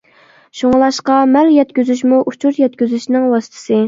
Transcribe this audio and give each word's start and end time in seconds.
شۇڭلاشقا 0.59 1.17
مال 1.33 1.51
يەتكۈزۈشمۇ 1.55 2.21
ئۇچۇر 2.31 2.57
يەتكۈزۈشنىڭ 2.63 3.29
ۋاسىتىسى. 3.35 3.79